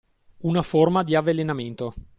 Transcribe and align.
Una 0.39 0.63
forma 0.63 1.03
di 1.03 1.13
avvelenamento. 1.13 1.93